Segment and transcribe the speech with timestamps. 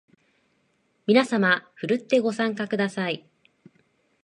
[1.05, 3.23] みなさまふるってご参加ください